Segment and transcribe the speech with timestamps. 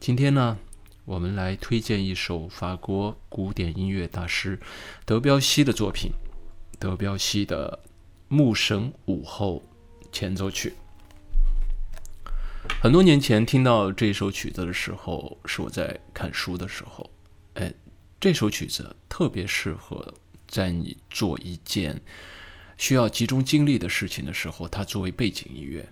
[0.00, 0.58] 今天呢，
[1.06, 4.60] 我们来推荐一首法国古典音乐大师
[5.06, 6.12] 德彪西的作品——
[6.78, 7.80] 德彪西的
[8.28, 9.62] 《牧神午后
[10.12, 10.74] 前奏曲》。
[12.82, 17.10] 很多年前听到这首曲子的时候，是我在看书的时候。
[17.54, 17.72] 哎，
[18.20, 20.12] 这首曲子特别适合
[20.46, 21.98] 在你做一件
[22.76, 25.88] 需要集中精力的事情的时候，它作为背景音乐。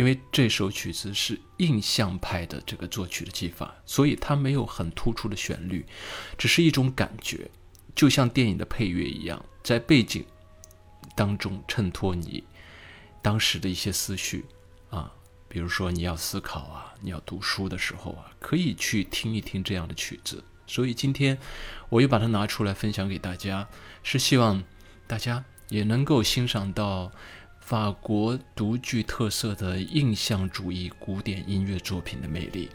[0.00, 5.84] 因为这首曲子是印象派的这个作曲的技法，所以它没有很突出的旋律，
[6.38, 7.50] 只是一种感觉，
[7.94, 10.24] 就像电影的配乐一样，在背景
[11.14, 12.42] 当中衬托你
[13.20, 14.46] 当时的一些思绪
[14.88, 15.12] 啊。
[15.50, 20.42] 比如说你要思考啊，你要读书的时候啊，可以去听一听这样的曲子。
[20.66, 21.36] 所以今天
[21.90, 23.68] 我又把它拿出来分享给大家，
[24.02, 24.64] 是希望
[25.06, 27.12] 大家也能够欣赏到
[27.70, 32.68] 法国独具特色的印象主义古典音乐作品的魅力。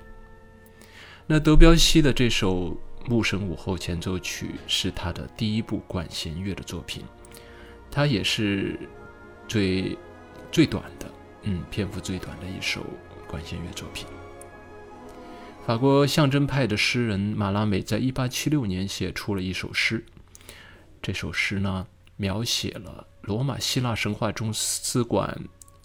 [1.28, 2.72] 那德彪西的这首
[3.06, 7.04] 《牧神午后前奏曲》是他的第一部管弦乐的作品，
[7.92, 8.80] 它也是
[9.50, 9.98] 最
[10.50, 11.12] 最短的。
[11.42, 12.86] 嗯，篇幅最短的一首
[13.28, 14.08] 管弦乐作品。
[15.66, 20.06] 法国象征派的诗人马拉美在1876年写出了一首诗。
[21.02, 25.38] 这首诗呢，描写了罗马希腊神话中司管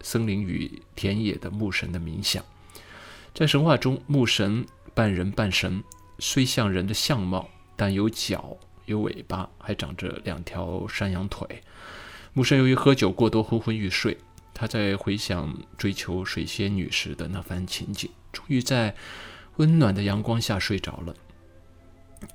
[0.03, 2.45] 森林与田野的牧神的冥想。
[3.35, 5.83] 在神话中，牧神半人半神，
[6.19, 11.47] 虽像人的相貌，但有脚、有尾巴，还长着两条山羊腿。
[12.35, 14.17] 牧神由于喝酒过多，昏昏欲睡。
[14.53, 18.95] 他在回想追求水仙女时的那番情景，终于在
[19.57, 21.15] 温暖的阳光下睡着了。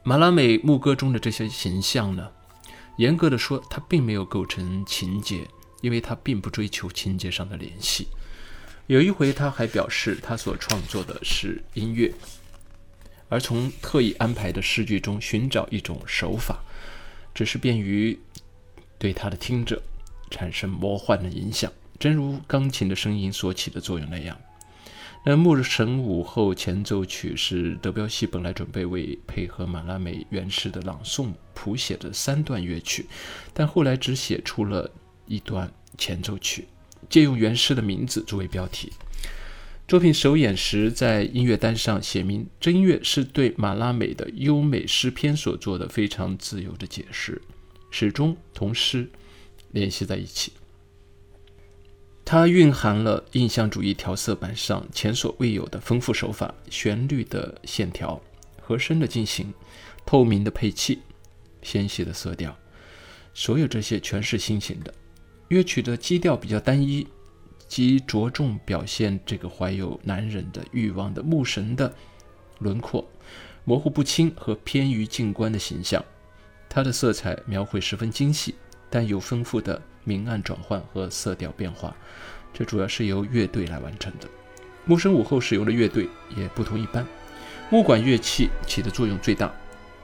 [0.01, 2.31] 马拉美牧歌中的这些形象呢，
[2.97, 5.47] 严格的说，它并没有构成情节，
[5.81, 8.07] 因为他并不追求情节上的联系。
[8.87, 12.13] 有一回，他还表示他所创作的是音乐，
[13.29, 16.63] 而从特意安排的诗句中寻找一种手法，
[17.33, 18.17] 只是便于
[18.97, 19.81] 对他的听者
[20.29, 21.71] 产生魔幻的影响。
[21.97, 24.39] 真如钢琴的声音所起的作用那样，
[25.27, 33.07] 那《牧神午后前奏曲》是德彪西本来准备为配合马拉美原诗的朗诵谱写的三段乐曲，
[33.51, 34.87] 但后来只写出了
[35.25, 36.67] 一段前奏曲，
[37.09, 38.93] 借用原诗的名字作为标题。
[39.87, 47.41] 作品首演时在音乐单上写明，这音乐是对马拉美的优美诗篇所做的非常自由的解释，
[47.89, 49.09] 始终同诗
[49.71, 50.51] 联系在一起。
[52.25, 58.19] 它蕴含了印象主义调色板上前所未有的丰富手法：旋律的线条、
[58.59, 59.53] 和声的进行、
[60.07, 60.99] 透明的配器、
[61.61, 62.57] 纤细的色调。
[63.35, 64.91] 所有这些全是新型的。
[65.49, 67.05] 乐曲的基调比较单一，
[67.67, 71.93] 即着重表现这个怀有男人的欲望的牧神的
[72.57, 73.07] 轮廓，
[73.65, 76.03] 模糊不清和偏于静观的形象。
[76.67, 78.55] 它的色彩描绘十分精细，
[78.89, 79.79] 但有丰富的。
[80.05, 81.93] 明暗转换和色调变化，
[82.53, 84.29] 这主要是由乐队来完成的。
[84.85, 86.07] 木声午后使用的乐队
[86.37, 87.05] 也不同一般，
[87.69, 89.51] 木管乐器起的作用最大，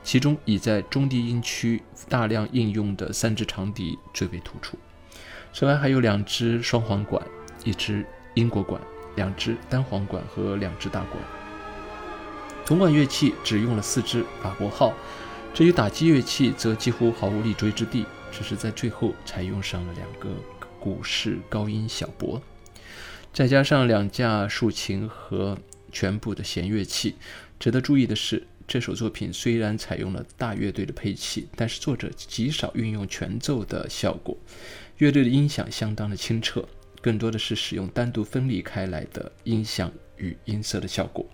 [0.03, 4.77] 其中以在中低音区大量应用的三支长笛最为突出。
[5.53, 7.23] 此外还有两支双簧管、
[7.63, 8.81] 一支英国管、
[9.15, 11.23] 两支单簧管和两支大管。
[12.65, 14.93] 铜管乐器只用了四支法国号，
[15.53, 18.05] 至于打击乐器则几乎毫无立锥之地。
[18.33, 20.29] 只是在最后才用上了两个
[20.79, 22.41] 古式高音小拨，
[23.33, 25.57] 再加上两架竖琴和
[25.91, 27.15] 全部的弦乐器。
[27.59, 34.37] 值得注意的是，这首作品虽然采用了大乐队的配器，但是作者极少运用全奏的效果。
[34.99, 36.65] 乐队的音响相当的清澈，
[37.01, 41.25] 更多的是使用单独分离开来的音响与音色的效果。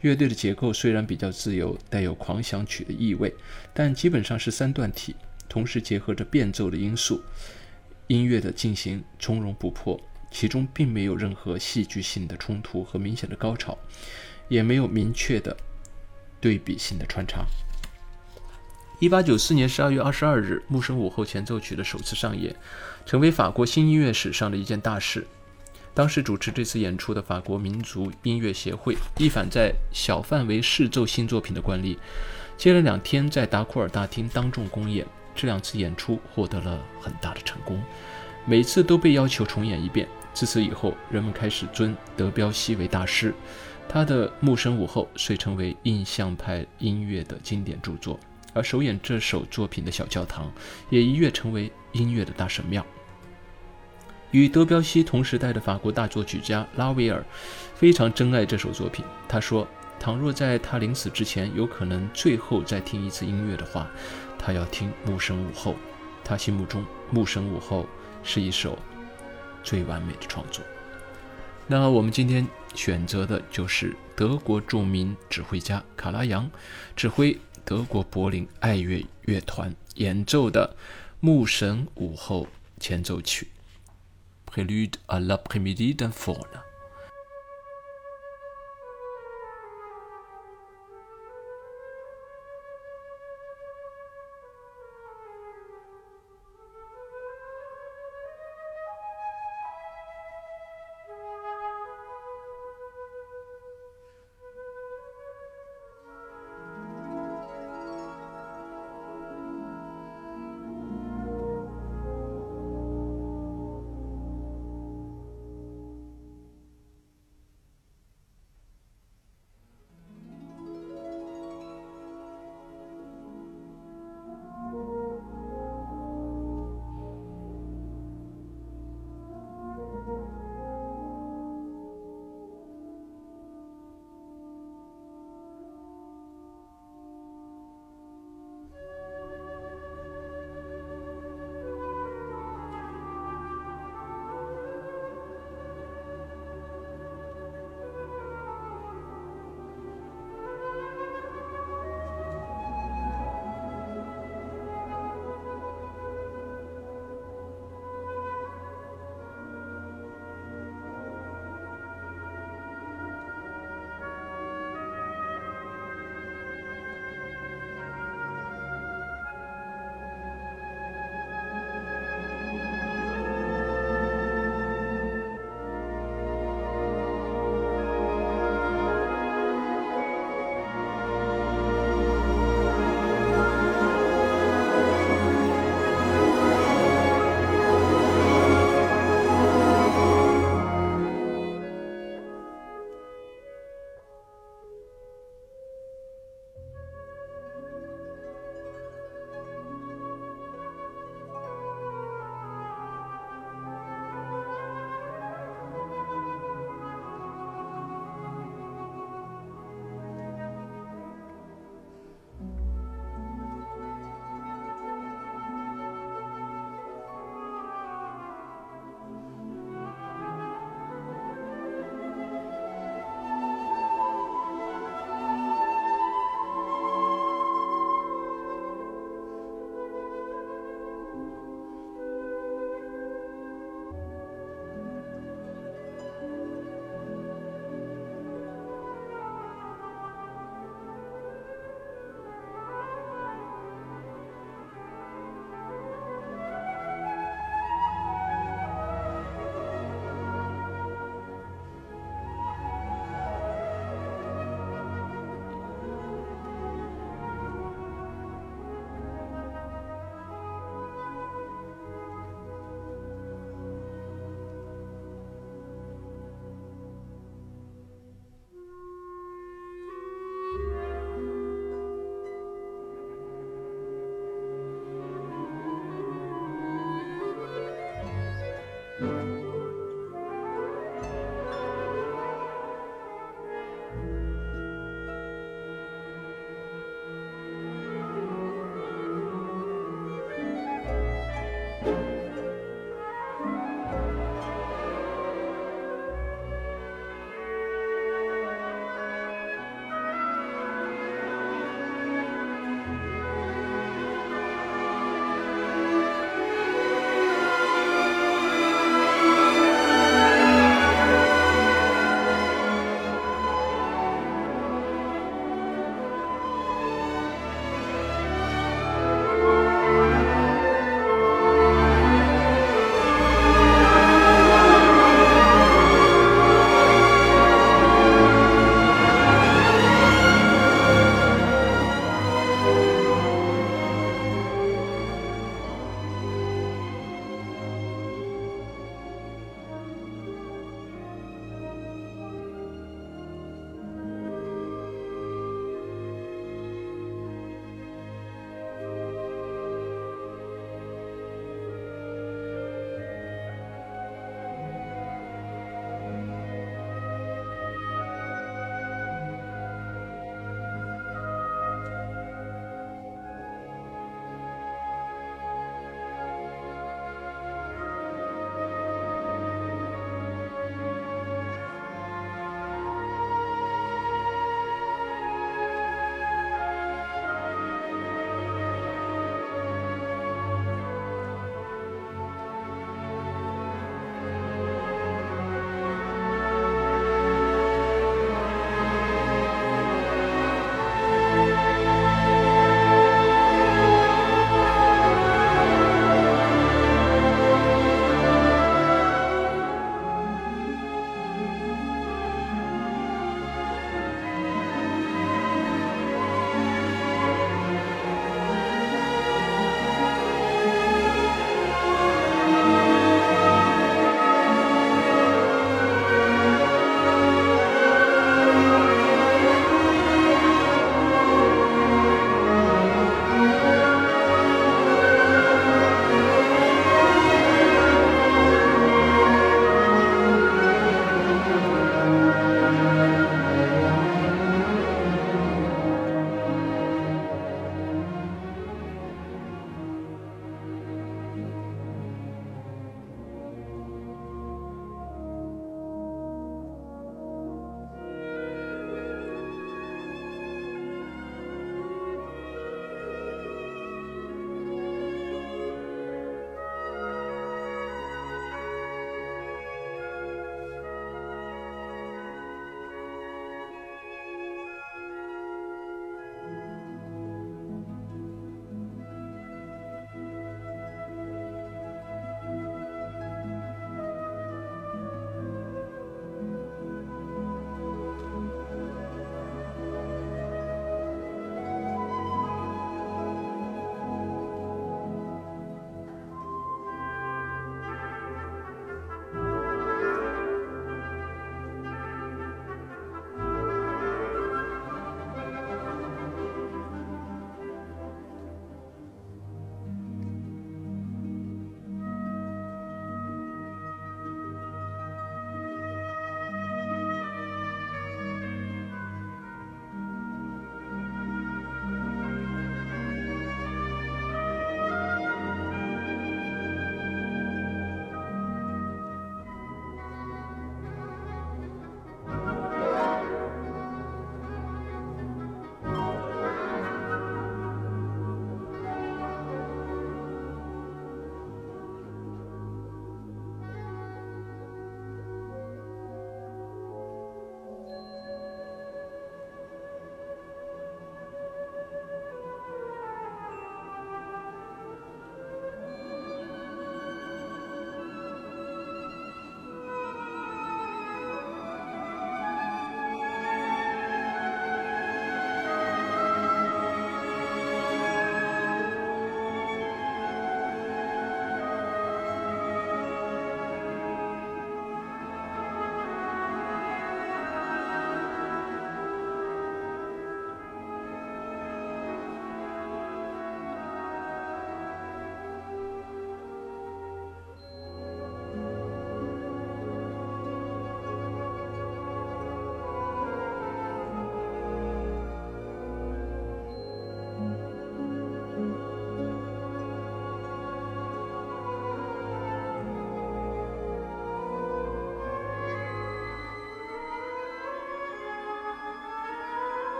[0.00, 3.34] 乐队的结构虽然比较自由，带有狂想曲的意味，
[3.72, 5.14] 但基本上是三段体。
[5.48, 7.20] 同时结合着变奏的因素，
[8.06, 10.00] 音乐的进行从容不迫，
[10.30, 13.76] 其中并没有任何戏剧性的冲突和明显的高潮，
[14.48, 15.56] 也没有明确的
[16.40, 17.44] 对比性的穿插。
[19.00, 22.54] 一八九四年十二月二十二日，《牧神午后前奏曲》的首次上演，
[23.04, 25.26] 成为法国新音乐史上的一件大事。
[26.00, 31.98] 当时主持这次演出的法国民族音乐协会一反在小范围试奏新作品的惯例，
[32.56, 35.06] 接连两天在达库尔大厅当众公演。
[35.34, 37.78] 这两次演出获得了很大的成功，
[38.46, 40.08] 每次都被要求重演一遍。
[40.32, 43.34] 自此以后，人们开始尊德彪西为大师，
[43.86, 48.18] 他的《牧神午后》遂成为印象派音乐的经典著作，
[48.54, 50.50] 而首演这首作品的小教堂
[50.88, 52.82] 也一跃成为音乐的大神庙。
[54.32, 57.24] 与德彪西同时代的法国大作曲家拉威尔
[57.74, 59.04] 非常珍爱这首作品。
[59.28, 59.66] 他说
[59.98, 63.90] ：“倘若在他临死之前有可能最后再听一次音乐的话，
[64.38, 65.72] 他要听《牧神午后》。
[66.22, 67.82] 他心目中，《牧神午后》
[68.22, 68.78] 是一首
[69.64, 70.64] 最完美的创作。”
[71.66, 76.50] 那我们今天选择的就是德国著名指挥家卡拉扬
[76.96, 80.76] 指挥德国柏林爱乐乐团演奏的
[81.20, 82.44] 《牧神午后》
[82.80, 83.48] 前奏曲。
[84.50, 86.34] Prélude à l'après-midi d'un faune.